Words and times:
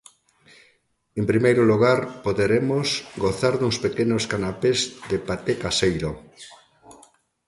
En 1.19 1.25
primeiro 1.31 1.63
lugar, 1.71 1.99
poderemos 2.25 2.87
gozar 3.23 3.53
duns 3.57 3.77
pequenos 3.85 4.23
canapés 4.33 4.79
de 5.09 5.17
paté 5.27 5.53
caseiro. 5.63 6.11